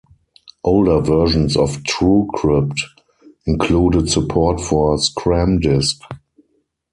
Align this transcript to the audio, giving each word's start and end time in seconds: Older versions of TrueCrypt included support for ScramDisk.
Older 0.63 0.99
versions 0.99 1.55
of 1.55 1.77
TrueCrypt 1.83 2.85
included 3.45 4.09
support 4.09 4.59
for 4.59 4.97
ScramDisk. 4.97 5.99